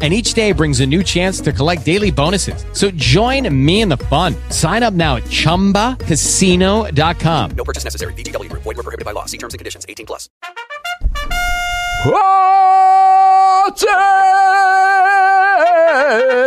And 0.00 0.14
each 0.14 0.32
day 0.32 0.52
brings 0.52 0.80
a 0.80 0.86
new 0.86 1.02
chance 1.02 1.42
to 1.42 1.52
collect 1.52 1.84
daily 1.84 2.10
bonuses. 2.10 2.64
So 2.72 2.90
join 2.92 3.46
me 3.54 3.82
in 3.82 3.90
the 3.90 3.98
fun. 3.98 4.34
Sign 4.48 4.82
up 4.82 4.94
now 4.94 5.16
at 5.16 5.24
chumbacasino.com. 5.24 7.50
No 7.50 7.64
purchase 7.64 7.84
necessary. 7.84 8.14
VGW 8.14 8.48
Group. 8.48 8.62
Void 8.62 8.78
were 8.78 8.82
prohibited 8.82 9.04
by 9.04 9.12
law. 9.12 9.26
See 9.26 9.36
terms 9.36 9.52
and 9.52 9.58
conditions. 9.58 9.84
18 9.86 10.06
plus. 10.06 10.30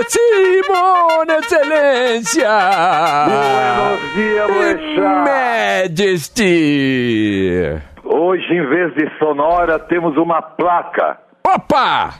Simone 0.07 1.31
Excelência! 1.37 3.25
Buenos 3.27 4.13
dias, 4.13 4.47
Boechat. 4.47 5.89
Majesty! 5.89 7.81
Hoje, 8.03 8.53
em 8.53 8.65
vez 8.67 8.93
de 8.95 9.09
sonora, 9.19 9.79
temos 9.79 10.17
uma 10.17 10.41
placa 10.41 11.17
Opa! 11.55 12.15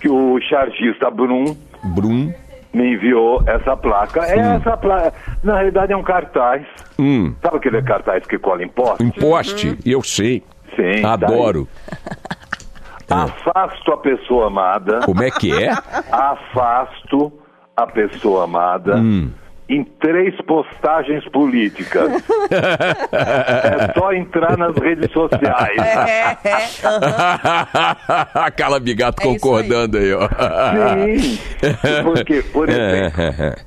que 0.00 0.08
o 0.08 0.40
chargista 0.40 1.10
Brum 1.10 1.56
Brum. 1.94 2.32
me 2.72 2.94
enviou 2.94 3.42
essa 3.46 3.76
placa. 3.76 4.24
É 4.24 4.38
essa 4.38 4.76
placa. 4.76 5.12
Na 5.42 5.54
realidade, 5.56 5.92
é 5.92 5.96
um 5.96 6.02
cartaz. 6.02 6.66
Hum. 6.98 7.34
Sabe 7.42 7.56
aquele 7.56 7.82
cartaz 7.82 8.26
que 8.26 8.38
cola 8.38 8.62
em 8.62 8.68
poste? 8.68 9.02
Um 9.02 9.10
poste, 9.10 9.78
eu 9.84 10.02
sei. 10.02 10.42
Sim. 10.76 11.04
Adoro. 11.04 11.68
daí. 13.08 13.22
Afasto 13.24 13.92
a 13.92 13.96
pessoa 13.96 14.46
amada. 14.46 15.00
Como 15.00 15.22
é 15.22 15.30
que 15.30 15.52
é? 15.52 15.70
Afasto 16.12 17.32
a 17.76 17.86
pessoa 17.86 18.44
amada. 18.44 18.96
Hum. 18.96 19.30
Em 19.72 19.84
três 19.84 20.34
postagens 20.46 21.24
políticas. 21.28 22.10
é 23.12 23.92
só 23.96 24.12
entrar 24.12 24.56
nas 24.58 24.74
redes 24.76 25.12
sociais. 25.12 25.76
A 28.34 28.50
Carla 28.50 28.80
Bigato 28.80 29.22
É 29.22 29.24
concordando 29.24 29.96
aí, 29.98 30.12
ó. 30.12 30.28
Sim. 31.18 31.38
Porque, 32.02 32.42
por 32.52 32.68
exemplo, 32.68 33.20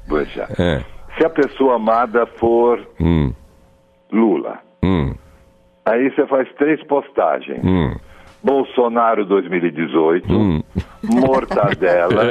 Poxa, 0.09 0.47
É. 0.59 0.81
se 1.17 1.25
a 1.25 1.29
pessoa 1.29 1.75
amada 1.75 2.25
for 2.37 2.85
Hum, 2.99 3.31
Lula, 4.11 4.59
hum, 4.83 5.13
aí 5.85 6.09
você 6.13 6.27
faz 6.27 6.49
três 6.55 6.83
postagens. 6.87 7.63
hum. 7.63 7.95
Bolsonaro 8.43 9.25
2018, 9.25 10.31
Hum. 10.33 10.61
Mortadela 11.03 12.23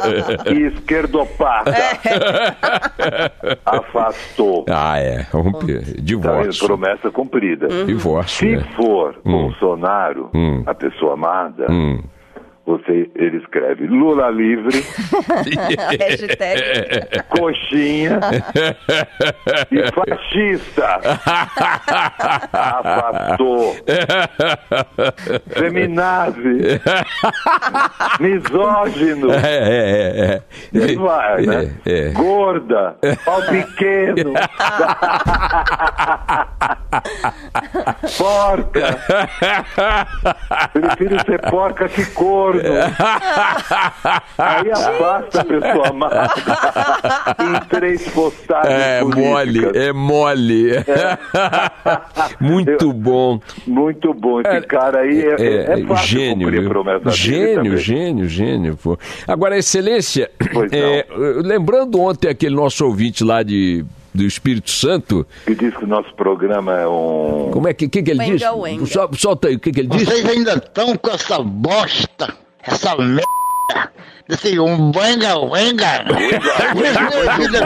e 0.52 0.62
esquerdopata. 0.68 1.72
Afastou. 3.64 4.64
Ah, 4.68 4.98
é. 4.98 5.24
Tá 5.24 5.38
vendo? 5.40 5.58
Divórcio. 6.02 6.66
Promessa 6.66 7.10
cumprida. 7.10 7.68
Divórcio, 7.84 8.48
Se 8.50 8.56
né? 8.56 8.64
for 8.76 9.16
Bolsonaro, 9.24 10.30
Hum. 10.34 10.62
a 10.66 10.74
pessoa 10.74 11.14
amada, 11.14 11.66
Hum. 11.70 12.00
Você, 12.68 13.10
ele 13.14 13.38
escreve 13.38 13.86
Lula 13.86 14.28
livre, 14.28 14.84
coxinha 17.30 18.20
e 19.72 19.82
fascista. 19.92 21.00
Afastou. 22.52 23.74
Feminazi. 25.48 26.78
Misógino. 28.20 29.32
É, 29.32 29.38
é, 29.46 30.34
é. 30.34 30.42
E 30.74 30.96
vai, 30.96 31.46
né? 31.46 31.74
É, 31.86 32.08
é. 32.08 32.10
Gorda, 32.10 32.96
pau 33.24 33.40
pequeno, 33.42 34.34
porca. 38.18 38.98
Prefiro 40.74 41.16
ser 41.24 41.40
porca 41.50 41.88
que 41.88 42.04
corno. 42.10 42.57
Aí 44.38 44.70
afasta 44.70 45.40
a 45.40 45.44
pessoa 45.44 45.88
amada 45.88 46.30
em 47.40 47.68
três 47.68 48.08
postagens 48.10 48.72
É 48.74 49.02
mole, 49.02 49.60
políticas. 49.60 49.76
é 49.76 49.92
mole. 49.92 50.72
Muito 52.40 52.70
Eu- 52.86 52.92
bom. 52.92 53.40
Muito 53.66 54.14
bom. 54.14 54.40
Esse 54.40 54.60
cara 54.66 55.00
aí 55.00 55.20
é, 55.20 55.34
é, 55.40 55.80
é 55.80 55.86
fácil 55.86 56.06
gênio, 56.18 56.48
cumprir 56.48 56.68
promessa 56.68 57.10
gênio, 57.10 57.76
gênio, 57.76 58.28
gênio. 58.28 58.76
Pô. 58.82 58.98
Agora, 59.26 59.56
Excelência, 59.58 60.30
é, 60.72 61.06
lembrando 61.42 62.00
ontem 62.00 62.28
aquele 62.28 62.54
nosso 62.54 62.84
ouvinte 62.84 63.24
lá 63.24 63.42
de, 63.42 63.84
do 64.14 64.22
Espírito 64.24 64.70
Santo, 64.70 65.26
Que 65.46 65.54
diz 65.54 65.74
que 65.76 65.84
o 65.84 65.86
nosso 65.86 66.12
programa 66.14 66.78
é 66.78 66.86
um... 66.86 67.50
como 67.52 67.68
é 67.68 67.74
que, 67.74 67.88
que, 67.88 68.02
que 68.02 68.10
ele 68.10 68.20
Wenga, 68.20 68.36
disse? 68.36 68.50
wenga. 68.50 68.86
Sol- 68.86 69.10
solta 69.14 69.48
aí, 69.48 69.56
o 69.56 69.60
que, 69.60 69.70
que 69.72 69.80
ele 69.80 69.88
disse? 69.88 70.04
Vocês 70.06 70.26
ainda 70.28 70.54
estão 70.54 70.96
com 70.96 71.10
essa 71.10 71.38
bosta, 71.42 72.34
essa 72.62 72.96
merda, 72.96 73.22
desse 74.28 74.58
um 74.58 74.90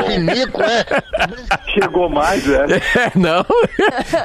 pinico, 0.05 0.63
é? 0.63 0.85
Chegou 1.75 2.09
mais, 2.09 2.49
é? 2.49 2.67
É, 2.95 3.13
não, 3.15 3.45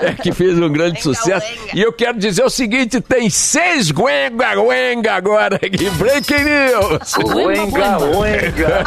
é 0.01 0.13
que 0.13 0.31
fez 0.31 0.59
um 0.59 0.71
grande 0.71 0.97
Wenga, 0.97 1.01
sucesso. 1.01 1.47
wenga. 1.61 1.71
E 1.75 1.81
eu 1.81 1.91
quero 1.93 2.17
dizer 2.17 2.43
o 2.43 2.49
seguinte: 2.49 3.01
tem 3.01 3.29
seis 3.29 3.91
Wenga 3.91 4.61
Wenga 4.61 5.13
agora 5.13 5.55
aqui, 5.55 5.89
Breaking 5.91 6.43
News. 6.43 7.13
Uenga, 7.33 7.97
uenga. 8.17 8.83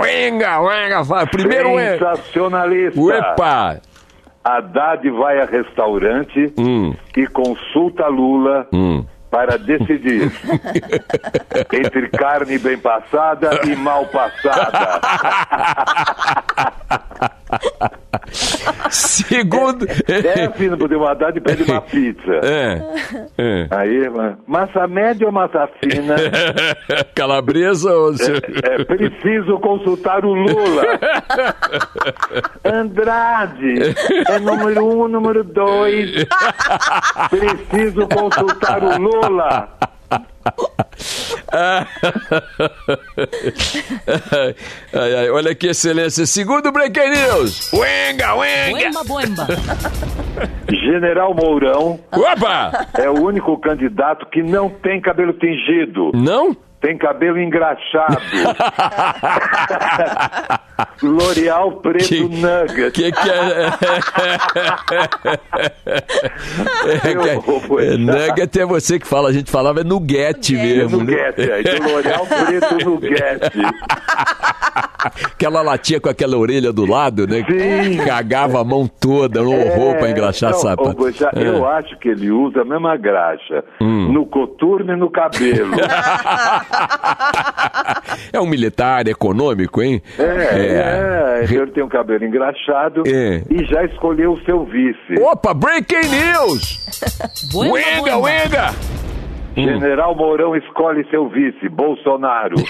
Wenga 0.00 0.60
Wenga, 0.60 1.02
vai. 1.02 1.26
primeiro 1.30 1.72
Wenga. 1.74 2.16
Sensacionalista. 2.16 3.00
Uepa! 3.00 3.80
Haddad 4.56 5.08
vai 5.10 5.40
a 5.40 5.44
restaurante 5.44 6.52
Hum. 6.58 6.94
e 7.16 7.26
consulta 7.26 8.06
Lula 8.08 8.66
Hum. 8.72 9.04
para 9.30 9.58
decidir 9.58 10.32
entre 11.72 12.08
carne 12.10 12.58
bem 12.58 12.78
passada 12.78 13.60
e 13.66 13.76
mal 13.76 14.06
passada. 14.06 15.00
Segundo. 18.90 19.86
É 19.86 20.44
assim, 20.46 20.68
não 20.68 20.78
podemos 20.78 21.08
Haddad 21.08 21.36
e 21.36 21.40
pede 21.40 21.62
uma 21.64 21.80
pizza. 21.82 22.40
É. 22.42 22.80
é. 23.36 23.66
Aí, 23.70 24.02
massa 24.46 24.86
média 24.86 25.26
ou 25.26 25.32
massa 25.32 25.68
fina? 25.80 26.16
Calabresa 27.14 27.92
ou. 27.92 28.12
É 28.62 28.84
preciso 28.84 29.58
consultar 29.60 30.24
o 30.24 30.32
Lula. 30.32 30.82
Andrade, 32.64 33.94
é 34.28 34.38
número 34.38 34.84
um, 34.84 35.08
número 35.08 35.44
dois. 35.44 36.26
Preciso 37.30 38.08
consultar 38.08 38.82
o 38.82 38.98
Lula. 38.98 39.68
Ai, 44.92 45.14
ai, 45.14 45.30
olha 45.30 45.54
que 45.54 45.68
excelência. 45.68 46.26
Segundo 46.26 46.70
Breaking 46.72 47.10
News. 47.10 47.72
Uenga, 47.72 48.34
uenga. 48.36 48.78
Boemba, 48.78 49.04
boemba. 49.04 49.46
General 50.70 51.34
Mourão 51.34 51.98
Opa! 52.12 52.86
é 52.94 53.08
o 53.08 53.24
único 53.24 53.56
candidato 53.58 54.26
que 54.26 54.42
não 54.42 54.68
tem 54.68 55.00
cabelo 55.00 55.32
tingido. 55.32 56.12
Não? 56.14 56.54
Tem 56.80 56.96
cabelo 56.96 57.40
engraxado. 57.40 58.18
L'Oreal 61.02 61.72
preto 61.80 62.06
Que- 62.06 62.20
nugget. 62.20 62.92
Que 62.92 63.10
que 63.10 63.30
é? 63.30 63.66
é, 66.86 67.14
que- 67.14 67.82
é, 67.82 67.96
nugget 67.96 68.60
é 68.60 68.64
você 68.64 68.96
que 68.98 69.06
fala, 69.08 69.28
a 69.28 69.32
gente 69.32 69.50
falava 69.50 69.80
é 69.80 69.84
nuguete 69.84 70.54
mesmo. 70.54 71.02
né? 71.02 71.14
É. 71.36 71.60
Então, 71.60 71.88
L'Oreal 71.90 72.26
preto 72.26 72.84
nuguete. 72.84 73.58
Aquela 74.98 75.62
latinha 75.62 76.00
com 76.00 76.08
aquela 76.08 76.36
orelha 76.36 76.72
do 76.72 76.84
lado, 76.84 77.26
né? 77.26 77.44
Sim. 77.48 77.98
Cagava 78.04 78.60
a 78.60 78.64
mão 78.64 78.86
toda, 78.88 79.40
não 79.42 79.52
horror 79.58 79.96
pra 79.98 80.10
engraxar 80.10 80.50
não, 80.52 80.58
sapato. 80.58 81.06
É. 81.36 81.48
Eu 81.48 81.66
acho 81.68 81.96
que 81.98 82.08
ele 82.08 82.30
usa 82.30 82.62
a 82.62 82.64
mesma 82.64 82.96
graxa 82.96 83.64
Hum. 83.80 84.12
no 84.12 84.26
coturno 84.26 84.92
e 84.92 84.96
no 84.96 85.10
cabelo. 85.10 85.72
É 88.32 88.40
um 88.40 88.46
militar 88.46 89.06
econômico, 89.08 89.82
hein? 89.82 90.02
É, 90.18 90.22
é. 91.42 91.44
Re- 91.46 91.56
Ele 91.56 91.70
tem 91.70 91.82
um 91.84 91.88
cabelo 91.88 92.24
engraxado 92.24 93.02
É. 93.06 93.42
e 93.50 93.64
já 93.64 93.84
escolheu 93.84 94.32
o 94.32 94.40
seu 94.44 94.64
vice. 94.64 95.20
Opa, 95.20 95.54
breaking 95.54 96.08
news! 96.08 96.78
Boemba, 97.52 98.16
Uenga, 98.18 98.70
uenga! 99.66 99.80
General 99.80 100.14
Mourão 100.14 100.56
escolhe 100.56 101.04
seu 101.10 101.28
vice, 101.28 101.68
Bolsonaro. 101.68 102.56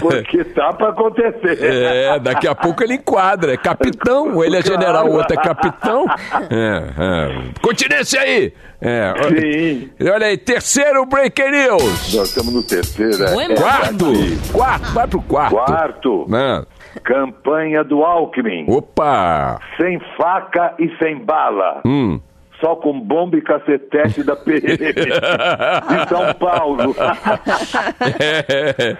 Porque 0.00 0.44
tá 0.44 0.72
pra 0.72 0.88
acontecer. 0.90 1.58
É, 1.62 2.18
daqui 2.18 2.48
a 2.48 2.54
pouco 2.54 2.82
ele 2.82 2.94
enquadra. 2.94 3.52
É 3.52 3.56
capitão, 3.56 4.42
ele 4.42 4.56
é 4.56 4.62
general, 4.62 5.06
o 5.08 5.14
outro 5.16 5.34
é 5.38 5.42
capitão. 5.42 6.06
É, 6.50 6.84
é. 6.98 7.60
Continência 7.60 8.20
aí! 8.20 8.52
É, 8.80 9.14
Sim. 9.28 9.90
olha 10.12 10.26
aí, 10.26 10.36
terceiro 10.36 11.06
breaking 11.06 11.50
news! 11.50 12.14
Nós 12.14 12.28
estamos 12.28 12.52
no 12.52 12.62
terceiro. 12.62 13.24
é. 13.24 13.44
É 13.44 13.54
Quarto! 13.54 14.12
Quarto, 14.52 14.92
vai 14.92 15.06
pro 15.06 15.22
quarto. 15.22 15.54
Quarto. 15.56 16.26
Né? 16.28 16.64
Campanha 17.02 17.82
do 17.82 18.02
Alckmin. 18.04 18.66
Opa! 18.68 19.58
Sem 19.80 19.98
faca 20.16 20.74
e 20.78 20.88
sem 21.02 21.18
bala. 21.24 21.80
Hum. 21.84 22.20
Só 22.64 22.76
com 22.76 22.98
bomba 22.98 23.36
e 23.36 23.42
cacetete 23.42 24.22
da 24.22 24.34
PM 24.36 24.64
de 24.78 26.08
São 26.08 26.32
Paulo. 26.32 26.96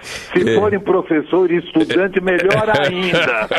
Se 0.03 0.55
forem 0.55 0.79
professor 0.79 1.49
e 1.51 1.57
estudante, 1.57 2.21
melhor 2.21 2.69
ainda. 2.79 3.49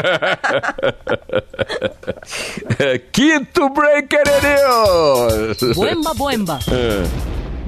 É, 2.78 2.98
Quinto 2.98 3.68
breaking 3.70 4.18
news! 4.42 5.74
Boemba, 5.74 6.14
boemba. 6.14 6.58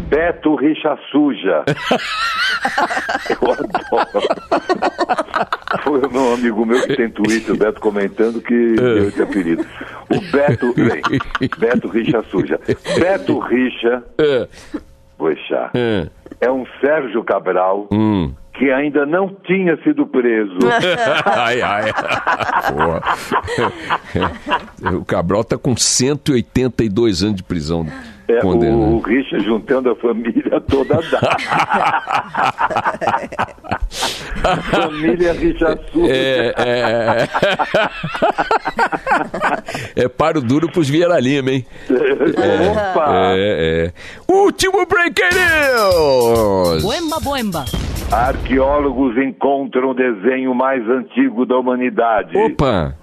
Beto 0.08 0.56
Richa 0.56 0.99
Suja. 1.11 1.64
Eu 3.31 3.52
adoro. 3.52 4.28
Foi 5.84 6.08
meu 6.10 6.34
amigo 6.34 6.64
meu 6.66 6.81
que 6.87 6.96
tem 6.96 7.10
Twitter, 7.10 7.55
o 7.55 7.58
Beto, 7.58 7.81
comentando 7.81 8.40
que 8.40 8.75
deu 8.75 9.08
esse 9.08 9.22
apelido. 9.22 9.64
O 10.10 10.20
Beto, 10.32 10.75
bem, 10.75 11.02
Beto 11.58 11.88
Richa 11.88 12.22
Suja. 12.31 12.58
Beto 12.99 13.38
Richa, 13.38 14.02
É, 14.19 14.49
Boixá, 15.19 15.70
é. 15.75 16.06
é 16.40 16.50
um 16.50 16.64
Sérgio 16.81 17.22
Cabral 17.25 17.87
Hum. 17.90 18.32
que 18.55 18.70
ainda 18.70 19.04
não 19.06 19.28
tinha 19.46 19.76
sido 19.82 20.06
preso. 20.06 20.58
ai, 21.26 21.61
ai. 21.62 21.93
O 24.99 25.04
Cabral 25.04 25.44
tá 25.44 25.56
com 25.58 25.76
182 25.76 27.22
anos 27.22 27.37
de 27.37 27.43
prisão. 27.43 27.87
É, 28.28 28.40
condena. 28.40 28.76
o, 28.76 28.96
o 28.96 29.00
Richa 29.00 29.40
juntando 29.40 29.90
a 29.90 29.96
família 29.96 30.60
toda 30.60 31.00
dá. 31.10 31.36
família 34.70 35.32
Richa 35.32 35.78
Suja. 35.90 36.12
É, 36.12 36.54
é, 36.58 37.28
é 40.04 40.08
paro 40.08 40.42
duro 40.42 40.70
pros 40.70 40.90
Vieira 40.90 41.19
Lima, 41.19 41.52
hein? 41.52 41.66
Opa! 41.90 43.32
É, 43.34 43.86
é. 43.86 43.92
Último 44.30 44.84
breaking 44.84 45.25
news! 45.34 46.82
Boemba, 46.82 47.20
boemba. 47.20 47.64
Arqueólogos 48.12 49.16
encontram 49.16 49.90
o 49.90 49.94
desenho 49.94 50.54
mais 50.54 50.86
antigo 50.86 51.46
da 51.46 51.56
humanidade. 51.58 52.36
Opa! 52.36 52.94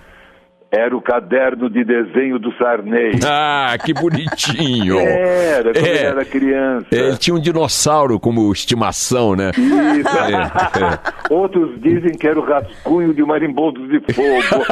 Era 0.77 0.95
o 0.95 1.01
caderno 1.01 1.69
de 1.69 1.83
desenho 1.83 2.38
do 2.39 2.51
Sarney. 2.57 3.12
Ah, 3.25 3.77
que 3.83 3.94
bonitinho! 3.94 5.00
Era, 5.06 5.74
quando 5.74 5.86
É. 5.86 5.89
ele 5.89 5.98
era 6.00 6.25
criança. 6.25 6.88
É, 6.92 6.98
ele 6.98 7.18
tinha 7.18 7.36
um 7.36 7.39
dinossauro 7.39 8.19
como 8.19 8.51
estimação, 8.51 9.36
né? 9.36 9.51
Isso. 9.57 10.18
É, 10.18 11.00
Outros 11.33 11.80
dizem 11.81 12.12
que 12.12 12.27
era 12.27 12.39
o 12.39 12.44
rascunho 12.45 13.13
de 13.13 13.24
marimbondos 13.24 13.88
de 13.89 14.00
fogo. 14.13 14.66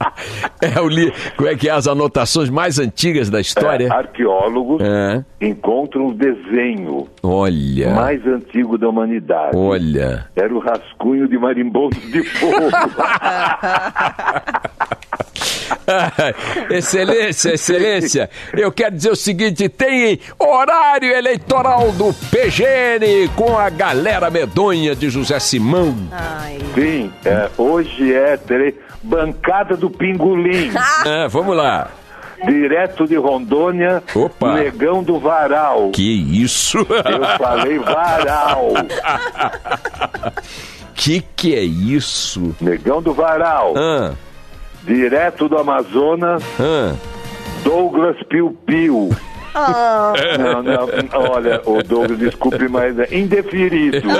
É 0.62 0.80
o 0.80 0.88
li... 0.88 1.12
Como 1.36 1.48
é 1.48 1.56
que 1.56 1.68
é 1.68 1.72
as 1.72 1.86
anotações 1.86 2.48
mais 2.50 2.78
antigas 2.78 3.28
da 3.30 3.40
história? 3.40 3.92
Arqueólogos 3.92 4.80
É. 4.82 5.24
encontram 5.40 6.06
o 6.08 6.14
desenho 6.14 7.08
Olha, 7.22 7.90
mais 7.94 8.24
antigo 8.26 8.76
da 8.78 8.88
humanidade. 8.88 9.56
olha. 9.56 10.26
Era 10.36 10.54
o 10.54 10.58
rascunho 10.58 11.26
de 11.28 11.38
marimbondos 11.38 12.00
de 12.12 12.22
fogo. 12.22 12.54
excelência, 16.70 17.54
excelência. 17.54 18.30
Eu 18.52 18.70
quero 18.72 18.94
dizer 18.96 19.10
o 19.10 19.16
seguinte: 19.16 19.68
tem 19.68 20.20
horário 20.38 21.12
eleitoral 21.12 21.90
do 21.92 22.12
PGN 22.30 23.28
com 23.36 23.56
a 23.58 23.68
galera 23.70 24.30
medonha 24.30 24.94
de 24.94 25.08
José 25.10 25.38
Simão. 25.40 25.96
Ai. 26.12 26.58
Sim, 26.74 27.12
é, 27.24 27.48
hoje 27.56 28.12
é 28.14 28.36
tre- 28.36 28.74
bancada 29.02 29.76
do 29.76 29.88
Pingolim. 29.90 30.70
É, 31.06 31.26
vamos 31.30 31.56
lá. 31.56 31.90
Direto 32.46 33.06
de 33.06 33.16
Rondônia, 33.16 34.02
Opa. 34.14 34.54
Negão 34.54 35.02
do 35.02 35.18
Varal. 35.18 35.90
Que 35.90 36.42
isso? 36.42 36.78
Eu 36.78 37.38
falei 37.38 37.78
Varal. 37.78 38.72
Que 40.94 41.22
que 41.34 41.54
é 41.54 41.62
isso? 41.62 42.54
Negão 42.60 43.00
do 43.00 43.14
Varal. 43.14 43.72
Ah, 43.76 44.12
Direto 44.82 45.48
do 45.48 45.58
Amazonas, 45.58 46.42
ah. 46.58 46.94
Douglas 47.62 48.16
Piu 48.24 48.56
Piu. 48.66 49.10
Não, 50.38 50.62
não, 50.62 50.88
olha, 51.32 51.60
o 51.64 51.82
Douglas, 51.82 52.18
desculpe, 52.18 52.68
mas 52.68 52.98
é 52.98 53.08
indeferido. 53.16 53.98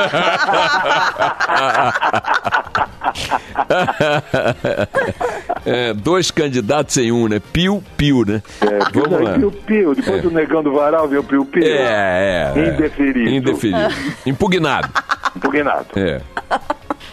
É, 5.64 5.92
dois 5.92 6.30
candidatos 6.30 6.96
em 6.96 7.12
um, 7.12 7.28
né? 7.28 7.40
Piu, 7.52 7.82
piu, 7.96 8.24
né? 8.26 8.42
É, 8.62 8.78
Vamos 8.92 9.20
lá. 9.20 9.34
Piu 9.34 9.50
Piu, 9.50 9.94
depois 9.94 10.22
do 10.22 10.30
Negão 10.30 10.62
do 10.62 10.72
Varal 10.72 11.06
veio 11.06 11.20
o 11.20 11.24
Piu 11.24 11.44
Piu. 11.44 11.62
É, 11.62 12.52
é. 12.56 12.58
é. 12.58 12.68
Indeferido. 12.68 13.30
Indeferido. 13.30 13.94
Impugnado. 14.24 14.88
Impugnado. 15.36 15.86
É. 15.96 16.20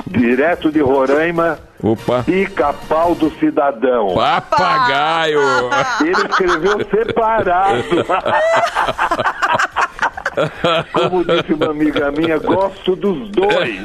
Direto 0.10 0.72
de 0.72 0.80
Roraima, 0.82 1.60
Opa. 1.82 2.24
Pica-Pau 2.24 3.14
do 3.16 3.30
Cidadão. 3.40 4.14
Papagaio. 4.16 5.40
Ele 6.02 6.12
escreveu 6.12 6.80
separado. 6.90 7.84
Como 10.94 11.26
disse 11.26 11.54
uma 11.54 11.72
amiga 11.72 12.12
minha, 12.12 12.38
gosto 12.38 12.96
dos 12.96 13.30
dois. 13.32 13.82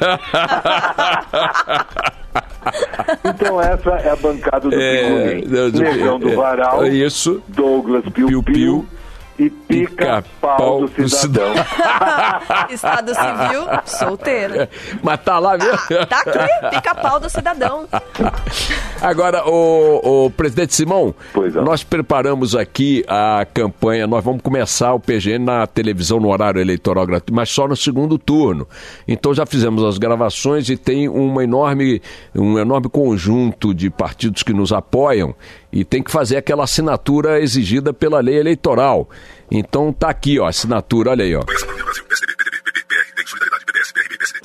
Então 3.25 3.61
essa 3.61 3.91
é 3.91 4.11
a 4.11 4.17
bancada 4.17 4.69
do 4.69 4.75
É, 4.75 5.41
Pinguim. 5.41 5.81
Negão 5.83 6.19
do 6.19 6.29
é, 6.31 6.37
Varal, 6.37 6.87
Isso. 6.87 7.43
Douglas 7.49 8.05
Piu 8.05 8.29
Piu 8.29 8.43
Piu, 8.43 8.55
Piu 8.55 8.87
e 9.39 9.49
Pica-Pau 9.51 10.81
do 10.83 10.87
do 10.89 11.09
Cidadão. 11.09 11.53
Estado 12.71 13.12
civil, 13.15 13.67
solteiro. 13.87 14.69
Mas 15.03 15.21
tá 15.23 15.39
lá 15.39 15.57
mesmo. 15.57 15.79
Tá 16.07 16.21
aqui, 16.21 16.71
pica-pau 16.77 17.21
do 17.21 17.29
cidadão. 17.31 17.87
Agora, 19.01 19.45
o, 19.49 20.27
o 20.27 20.31
presidente 20.31 20.75
Simão, 20.75 21.15
Pois 21.33 21.55
não. 21.55 21.65
nós 21.65 21.83
preparamos 21.83 22.55
aqui 22.55 23.05
a 23.09 23.45
campanha, 23.53 24.07
nós 24.07 24.23
vamos 24.25 24.43
começar 24.43 24.93
o 24.95 25.01
PGN 25.01 25.45
na 25.45 25.67
televisão 25.67 26.21
no 26.21 26.29
horário 26.29 26.61
eleitoral 26.61 27.07
gratuito, 27.07 27.35
mas 27.35 27.49
só 27.51 27.67
no 27.67 27.77
segundo 27.77 28.19
turno. 28.19 28.67
Então 29.07 29.35
já 29.35 29.45
fizemos 29.45 29.83
as 29.85 29.99
gravações 29.99 30.69
e 30.69 30.77
tem 30.77 31.09
uma 31.09 31.43
enorme, 31.43 32.01
um 32.35 32.59
enorme 32.59 32.89
conjunto 32.89 33.75
de 33.75 33.91
partidos 33.91 34.43
que 34.43 34.53
nos 34.53 34.73
apoiam 34.73 35.35
e 35.73 35.85
tem 35.85 36.03
que 36.03 36.11
fazer 36.11 36.37
aquela 36.37 36.65
assinatura 36.65 37.41
exigida 37.41 37.93
pela 37.93 38.21
lei 38.21 38.39
eleitoral. 38.39 39.09
Então 39.50 39.93
tá 39.93 40.09
aqui, 40.09 40.38
ó, 40.38 40.47
assinatura, 40.47 41.11
olha 41.11 41.25
aí, 41.25 41.35
ó. 41.35 41.43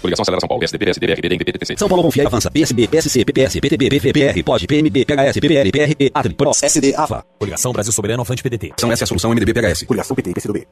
Coligação 0.01 0.24
Acelera 0.24 0.39
São 0.39 0.48
Paulo, 0.48 0.62
PSDB, 0.62 0.86
PSDB, 0.86 1.15
PDB, 1.15 1.51
PTC. 1.53 1.77
São 1.77 1.89
Paulo 1.89 2.03
Confia 2.03 2.24
e 2.24 2.25
Avança. 2.27 2.51
PSB, 2.51 2.88
PSC, 2.88 3.25
PPS, 3.25 3.60
PTB, 3.60 3.89
PVPR, 3.89 4.43
POD, 4.43 4.67
PMB, 4.67 5.05
PHS, 5.05 5.39
PPL, 5.39 5.72
PRP, 5.72 6.12
Atri, 6.13 6.34
PROS, 6.34 6.63
SD, 6.63 6.96
AVA. 6.96 7.25
Coligação 7.39 7.72
Brasil 7.74 7.91
Soberano 7.91 8.22
Avante 8.22 8.43
PDT. 8.43 8.74
São 8.77 8.91
essa 8.91 9.03
é 9.03 9.05
a 9.05 9.07
solução 9.07 9.31
MDB, 9.31 9.53
PHS. 9.53 9.84
Coligação 9.86 10.15
PT, 10.15 10.34
PCdoB. 10.34 10.67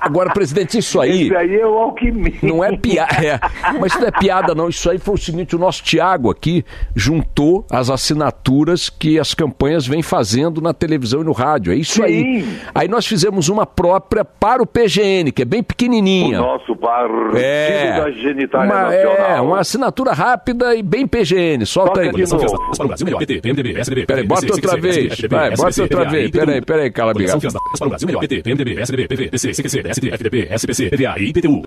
Agora, 0.00 0.30
presidente, 0.32 0.78
isso 0.78 1.00
aí. 1.00 1.24
Esse 1.26 1.36
aí 1.36 1.54
é 1.56 1.66
o 1.66 1.74
Alckmin. 1.78 2.34
Não 2.42 2.62
é 2.62 2.76
piada, 2.76 3.40
mas 3.80 3.92
isso 3.92 4.00
não 4.00 4.08
é 4.08 4.10
piada, 4.10 4.54
não. 4.54 4.68
Isso 4.68 4.90
aí 4.90 4.98
foi 4.98 5.14
o 5.14 5.18
seguinte: 5.18 5.54
o 5.54 5.58
nosso 5.58 5.82
Tiago 5.82 6.30
aqui 6.30 6.64
juntou 6.94 7.64
as 7.70 7.88
assinaturas 7.90 8.88
que 8.90 9.18
as 9.18 9.34
campanhas 9.34 9.86
vêm 9.86 10.02
fazendo 10.02 10.60
na 10.60 10.72
televisão 10.74 11.20
e 11.20 11.24
no 11.24 11.32
rádio. 11.32 11.72
É 11.72 11.76
isso 11.76 12.02
aí. 12.02 12.42
Sim. 12.42 12.58
Aí 12.74 12.88
nós 12.88 13.06
fizemos 13.06 13.48
uma 13.48 13.64
própria 13.66 14.24
para 14.24 14.62
o 14.62 14.66
PGN, 14.66 15.30
que 15.32 15.42
é 15.42 15.44
bem 15.44 15.60
O 15.60 15.64
pequenininha. 15.64 16.38
nosso 16.38 16.74
partido 16.76 17.36
É, 17.36 18.00
da 18.00 18.10
genitália 18.10 18.72
uma, 18.72 18.82
nacional. 18.82 19.30
é, 19.36 19.40
uma 19.40 19.60
assinatura 19.60 20.12
rápida 20.12 20.74
e 20.74 20.82
bem 20.82 21.06
PGN. 21.06 21.64
Solta 21.64 21.90
Toca 21.92 22.00
aí. 22.02 22.10
de 22.12 22.30
novo. 22.32 22.44
O. 22.44 23.18
PT, 23.18 23.40
PMDB, 23.40 23.74
Peraí, 24.06 24.26
bota 24.26 24.52
outra 24.52 24.76
vez. 24.80 25.20
Vai, 25.30 25.50
bota 25.54 25.82
outra 25.82 26.04
vez. 26.08 26.30
Peraí, 26.30 26.60
peraí, 26.60 26.90
cala 26.90 27.12
a 27.12 27.14
biga. 27.14 27.36
O. 27.36 28.20
PT, 28.20 28.42
PMDB, 28.42 28.74
PSDB, 28.74 29.08
PV, 29.12 29.30
PC, 29.30 29.52
CQC, 29.52 29.88
SD, 29.88 30.08
FDP, 30.08 30.48
SPC, 30.50 30.90
PVA 30.90 31.18
e 31.18 31.28
IPTU. 31.28 31.62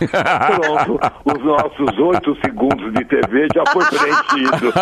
Pronto, 0.00 0.98
os 1.26 1.44
nossos 1.44 1.98
oito 1.98 2.34
segundos 2.40 2.92
de 2.94 3.04
TV 3.04 3.46
já 3.54 3.62
foi 3.70 3.84
preenchido. 3.84 4.72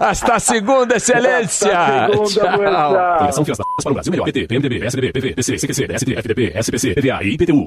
Hasta 0.00 0.38
segunda, 0.38 0.96
excelência. 0.96 1.78
Hasta 1.78 2.26
segunda, 2.26 3.44
Tchau. 3.44 3.44
Para 3.82 3.90
o 3.90 3.94
Brasil 3.94 4.10
melhor. 4.10 4.24
PT, 4.26 4.46
PMDB, 4.46 4.78
PSDB, 4.80 5.12
PV, 5.12 5.34
PC, 5.34 5.56
CQC, 5.56 5.86
SD, 5.94 6.14
FDP, 6.18 6.52
SPC, 6.54 6.94
PVA 6.94 7.22
e 7.22 7.34
IPTU. 7.34 7.66